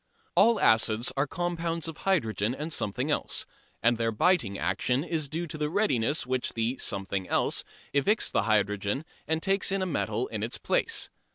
[0.35, 3.45] All acids are compounds of hydrogen and something else,
[3.83, 8.31] and their biting action is due to the readiness with which the "something else" evicts
[8.31, 11.11] the hydrogen and takes in a metal in its place.